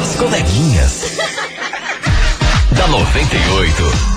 As 0.00 0.16
coleguinhas. 0.16 1.02
da 2.72 2.88
98. 2.88 4.14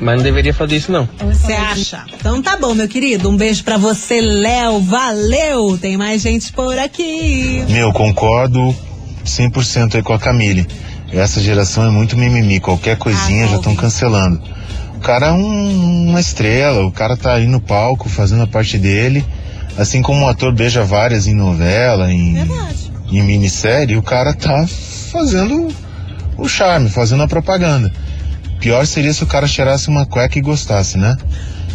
Mas 0.02 0.18
não 0.18 0.24
deveria 0.24 0.54
fazer 0.54 0.76
isso 0.76 0.92
não. 0.92 1.08
Você 1.20 1.54
acha? 1.54 2.04
Então 2.14 2.42
tá 2.42 2.58
bom, 2.58 2.74
meu 2.74 2.88
querido. 2.88 3.30
Um 3.30 3.38
beijo 3.38 3.64
pra 3.64 3.78
você, 3.78 4.20
Léo. 4.20 4.82
Valeu! 4.82 5.78
Tem 5.78 5.96
mais 5.96 6.22
gente 6.22 6.52
por 6.52 6.78
aqui. 6.78 7.64
Meu, 7.70 7.94
concordo 7.94 8.76
100% 9.26 9.96
aí 9.96 10.04
com 10.04 10.14
a 10.14 10.20
Camille. 10.20 10.68
Essa 11.12 11.42
geração 11.42 11.86
é 11.86 11.90
muito 11.90 12.18
mimimi, 12.18 12.60
qualquer 12.60 12.98
coisinha 12.98 13.48
já 13.48 13.58
estão 13.58 13.76
cancelando. 13.76 14.42
O 14.96 15.00
cara 15.00 15.28
é 15.28 15.32
um- 15.32 16.10
uma 16.10 16.20
estrela, 16.20 16.86
o 16.86 16.92
cara 16.92 17.16
tá 17.16 17.34
aí 17.34 17.48
no 17.48 17.60
palco 17.60 18.10
fazendo 18.10 18.44
a 18.44 18.48
parte 18.48 18.78
dele. 18.78 19.24
Assim 19.78 20.02
como 20.02 20.22
um 20.22 20.28
ator 20.28 20.54
beija 20.54 20.84
várias 20.84 21.28
em 21.28 21.34
novela, 21.36 22.12
em, 22.12 22.34
em 23.12 23.22
minissérie, 23.22 23.98
o 23.98 24.02
cara 24.02 24.34
tá 24.34 24.66
fazendo 25.12 25.68
o 26.38 26.48
charme, 26.48 26.90
fazendo 26.90 27.24
a 27.24 27.28
propaganda. 27.28 27.92
Pior 28.60 28.86
seria 28.88 29.14
se 29.14 29.24
o 29.24 29.28
cara 29.28 29.48
cheirasse 29.48 29.90
uma 29.90 30.06
cueca 30.06 30.40
e 30.40 30.42
gostasse, 30.42 30.98
né? 30.98 31.16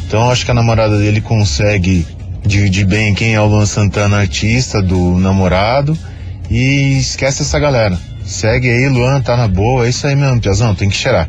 Então 0.07 0.31
acho 0.31 0.45
que 0.45 0.51
a 0.51 0.55
namorada 0.55 0.99
dele 0.99 1.21
consegue 1.21 2.07
dividir 2.45 2.87
bem 2.87 3.15
quem 3.15 3.35
é 3.35 3.41
o 3.41 3.47
Luan 3.47 3.67
Santana, 3.67 4.17
artista 4.19 4.83
do 4.83 5.19
namorado, 5.19 5.97
e 6.51 6.99
esquece 6.99 7.43
essa 7.43 7.59
galera. 7.59 7.99
Segue 8.25 8.69
aí, 8.69 8.89
Luan, 8.89 9.21
tá 9.23 9.37
na 9.37 9.49
boa, 9.49 9.87
é 9.87 9.91
isso 9.91 10.07
aí 10.07 10.15
mesmo, 10.15 10.41
Piazão, 10.41 10.75
tem 10.75 10.89
que 10.89 10.97
cheirar. 10.97 11.29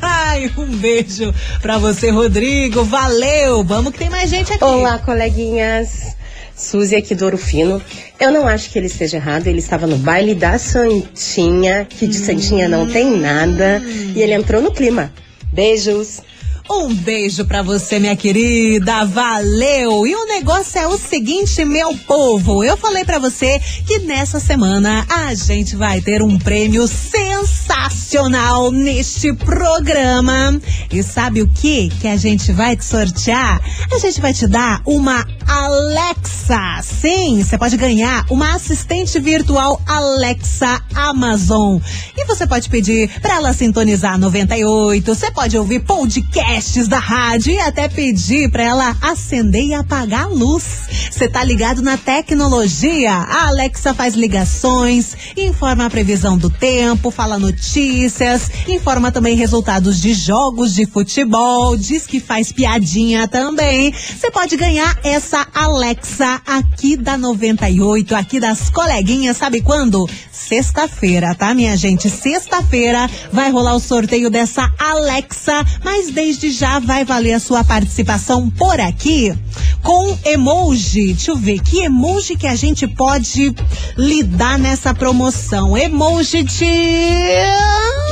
Ai, 0.00 0.50
um 0.56 0.66
beijo 0.66 1.34
pra 1.60 1.78
você, 1.78 2.10
Rodrigo. 2.10 2.84
Valeu! 2.84 3.64
Vamos 3.64 3.92
que 3.92 3.98
tem 3.98 4.10
mais 4.10 4.30
gente 4.30 4.52
aqui. 4.52 4.64
Olá, 4.64 4.98
coleguinhas. 4.98 6.16
Suzy 6.56 6.96
aqui 6.96 7.14
do 7.14 7.24
Ouro 7.24 7.38
Fino. 7.38 7.80
Eu 8.18 8.32
não 8.32 8.46
acho 8.46 8.70
que 8.70 8.78
ele 8.78 8.86
esteja 8.86 9.16
errado. 9.16 9.46
Ele 9.46 9.58
estava 9.58 9.86
no 9.86 9.96
baile 9.96 10.34
da 10.34 10.58
Santinha, 10.58 11.86
que 11.88 12.06
de 12.06 12.16
Santinha 12.16 12.68
não 12.68 12.86
tem 12.86 13.16
nada. 13.16 13.80
E 13.86 14.20
ele 14.20 14.34
entrou 14.34 14.60
no 14.60 14.72
clima. 14.72 15.12
Beijos. 15.52 16.20
Um 16.70 16.94
beijo 16.94 17.46
pra 17.46 17.62
você, 17.62 17.98
minha 17.98 18.14
querida. 18.14 19.06
Valeu! 19.06 20.06
E 20.06 20.14
o 20.14 20.26
negócio 20.26 20.78
é 20.78 20.86
o 20.86 20.98
seguinte, 20.98 21.64
meu 21.64 21.96
povo. 22.06 22.62
Eu 22.62 22.76
falei 22.76 23.06
pra 23.06 23.18
você 23.18 23.58
que 23.86 24.00
nessa 24.00 24.38
semana 24.38 25.06
a 25.08 25.34
gente 25.34 25.74
vai 25.74 26.02
ter 26.02 26.22
um 26.22 26.38
prêmio 26.38 26.86
sensacional 26.86 28.70
neste 28.70 29.32
programa. 29.32 30.60
E 30.92 31.02
sabe 31.02 31.40
o 31.40 31.48
que 31.48 31.88
que 31.88 32.06
a 32.06 32.18
gente 32.18 32.52
vai 32.52 32.76
te 32.76 32.84
sortear? 32.84 33.62
A 33.90 33.98
gente 33.98 34.20
vai 34.20 34.34
te 34.34 34.46
dar 34.46 34.82
uma 34.84 35.26
Alexa. 35.46 36.82
Sim, 36.82 37.42
você 37.42 37.56
pode 37.56 37.78
ganhar 37.78 38.26
uma 38.28 38.54
assistente 38.54 39.18
virtual 39.18 39.80
Alexa 39.86 40.82
Amazon. 40.94 41.80
E 42.14 42.26
você 42.26 42.46
pode 42.46 42.68
pedir 42.68 43.08
pra 43.22 43.36
ela 43.36 43.54
sintonizar 43.54 44.18
98. 44.18 45.14
Você 45.14 45.30
pode 45.30 45.56
ouvir 45.56 45.80
podcast 45.80 46.57
podcasts 46.58 46.88
da 46.88 46.98
rádio 46.98 47.52
e 47.52 47.60
até 47.60 47.88
pedir 47.88 48.50
para 48.50 48.64
ela 48.64 48.96
acender 49.00 49.62
e 49.62 49.74
apagar 49.74 50.24
a 50.24 50.26
luz. 50.26 50.88
Você 51.10 51.28
tá 51.28 51.42
ligado 51.44 51.82
na 51.82 51.96
tecnologia? 51.96 53.12
A 53.12 53.46
Alexa 53.48 53.94
faz 53.94 54.14
ligações, 54.14 55.16
informa 55.36 55.86
a 55.86 55.90
previsão 55.90 56.36
do 56.36 56.50
tempo, 56.50 57.10
fala 57.10 57.38
notícias, 57.38 58.50
informa 58.66 59.12
também 59.12 59.36
resultados 59.36 60.00
de 60.00 60.12
jogos 60.12 60.74
de 60.74 60.84
futebol, 60.84 61.76
diz 61.76 62.06
que 62.06 62.18
faz 62.18 62.50
piadinha 62.50 63.28
também. 63.28 63.92
Você 63.92 64.30
pode 64.30 64.56
ganhar 64.56 64.98
essa 65.04 65.46
Alexa 65.54 66.40
aqui 66.44 66.96
da 66.96 67.16
98, 67.16 68.16
aqui 68.16 68.40
das 68.40 68.68
coleguinhas, 68.68 69.36
sabe 69.36 69.60
quando? 69.60 70.08
Sexta-feira, 70.32 71.34
tá, 71.34 71.52
minha 71.52 71.76
gente? 71.76 72.08
Sexta-feira 72.08 73.08
vai 73.32 73.50
rolar 73.50 73.74
o 73.74 73.80
sorteio 73.80 74.30
dessa 74.30 74.72
Alexa, 74.78 75.64
mas 75.84 76.10
desde 76.10 76.47
já 76.50 76.78
vai 76.78 77.04
valer 77.04 77.34
a 77.34 77.40
sua 77.40 77.64
participação 77.64 78.50
por 78.50 78.80
aqui 78.80 79.34
com 79.82 80.16
emoji. 80.24 81.12
Deixa 81.12 81.30
eu 81.30 81.36
ver, 81.36 81.60
que 81.60 81.80
emoji 81.80 82.36
que 82.36 82.46
a 82.46 82.54
gente 82.54 82.86
pode 82.86 83.54
lidar 83.96 84.58
nessa 84.58 84.94
promoção? 84.94 85.76
Emoji 85.76 86.42
de. 86.42 86.66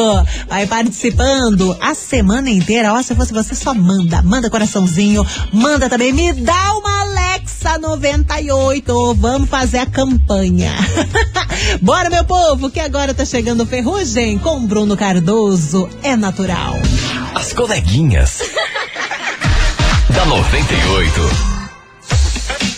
Vai 0.47 0.65
participando 0.67 1.77
a 1.81 1.93
semana 1.93 2.49
inteira. 2.49 2.93
Ó, 2.93 3.01
se 3.01 3.15
fosse 3.15 3.33
você, 3.33 3.55
só 3.55 3.73
manda. 3.73 4.21
Manda 4.21 4.49
coraçãozinho. 4.49 5.25
Manda 5.51 5.89
também. 5.89 6.11
Me 6.11 6.33
dá 6.33 6.73
uma 6.77 7.01
Alexa 7.01 7.77
98. 7.77 9.15
Vamos 9.15 9.49
fazer 9.49 9.79
a 9.79 9.85
campanha. 9.85 10.52
Bora, 11.81 12.09
meu 12.09 12.23
povo, 12.23 12.69
que 12.69 12.79
agora 12.79 13.13
tá 13.13 13.25
chegando 13.25 13.65
Ferrugem 13.65 14.37
com 14.37 14.65
Bruno 14.65 14.95
Cardoso. 14.95 15.89
É 16.03 16.15
natural. 16.15 16.75
As 17.33 17.53
coleguinhas. 17.53 18.39
da 20.09 20.25
98. 20.25 21.53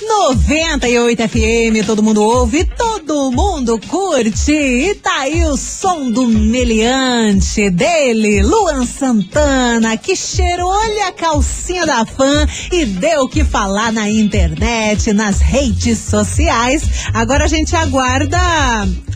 98 0.07 1.27
FM, 1.27 1.85
todo 1.85 2.01
mundo 2.01 2.23
ouve, 2.23 2.63
todo 2.63 2.94
mundo 3.31 3.79
curte. 3.87 4.51
E 4.51 4.95
tá 4.95 5.21
aí 5.21 5.45
o 5.45 5.55
som 5.55 6.09
do 6.09 6.27
meliante 6.27 7.69
dele, 7.69 8.41
Luan 8.41 8.85
Santana, 8.85 9.97
que 9.97 10.15
cheirou 10.15 10.71
a 10.71 11.11
calcinha 11.11 11.85
da 11.85 12.05
fã 12.05 12.47
e 12.71 12.85
deu 12.85 13.23
o 13.23 13.29
que 13.29 13.43
falar 13.43 13.91
na 13.91 14.09
internet, 14.09 15.13
nas 15.13 15.39
redes 15.39 15.99
sociais. 15.99 16.83
Agora 17.13 17.45
a 17.45 17.47
gente 17.47 17.75
aguarda 17.75 18.37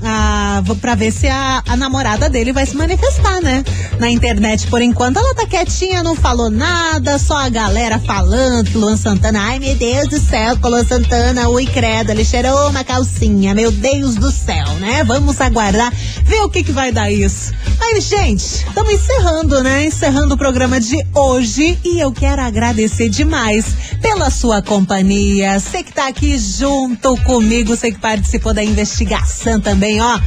a, 0.03 0.61
pra 0.81 0.95
ver 0.95 1.11
se 1.11 1.27
a, 1.27 1.63
a 1.67 1.75
namorada 1.75 2.29
dele 2.29 2.53
vai 2.53 2.65
se 2.65 2.75
manifestar, 2.75 3.41
né? 3.41 3.63
Na 3.99 4.09
internet. 4.09 4.67
Por 4.67 4.81
enquanto 4.81 5.17
ela 5.17 5.35
tá 5.35 5.45
quietinha, 5.45 6.03
não 6.03 6.15
falou 6.15 6.49
nada, 6.49 7.17
só 7.19 7.37
a 7.37 7.49
galera 7.49 7.99
falando 7.99 8.69
que 8.69 8.77
Luan 8.77 8.97
Santana, 8.97 9.41
ai 9.41 9.59
meu 9.59 9.75
Deus 9.75 10.07
do 10.07 10.19
céu, 10.19 10.57
Luan 10.63 10.85
Santana, 10.85 11.49
oi 11.49 11.65
credo, 11.65 12.11
ele 12.11 12.23
cheirou 12.23 12.69
uma 12.69 12.83
calcinha, 12.83 13.53
meu 13.53 13.71
Deus 13.71 14.15
do 14.15 14.31
céu, 14.31 14.67
né? 14.79 15.03
Vamos 15.03 15.39
aguardar, 15.41 15.93
ver 16.23 16.41
o 16.41 16.49
que 16.49 16.63
que 16.63 16.71
vai 16.71 16.91
dar 16.91 17.11
isso. 17.11 17.53
Mas, 17.79 18.03
gente, 18.05 18.43
estamos 18.43 18.93
encerrando, 18.93 19.63
né? 19.63 19.85
Encerrando 19.85 20.35
o 20.35 20.37
programa 20.37 20.79
de 20.79 20.97
hoje 21.15 21.77
e 21.83 21.99
eu 21.99 22.11
quero 22.11 22.41
agradecer 22.41 23.09
demais 23.09 23.65
pela 24.01 24.29
sua 24.29 24.61
companhia. 24.61 25.59
Você 25.59 25.83
que 25.83 25.93
tá 25.93 26.07
aqui 26.07 26.37
junto 26.37 27.17
comigo, 27.23 27.75
você 27.75 27.91
que 27.91 27.99
participou 27.99 28.53
da 28.53 28.63
investigação 28.63 29.59
também, 29.89 30.01
ó. 30.01 30.19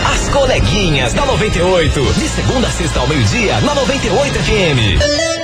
As 0.06 0.30
coleguinhas 0.30 1.14
da 1.14 1.26
98. 1.26 2.14
De 2.14 2.30
segunda 2.30 2.68
a 2.68 2.72
sexta 2.72 3.00
ao 3.00 3.08
meio-dia, 3.08 3.60
na 3.62 3.76
98 3.76 4.40
FM. 4.40 5.39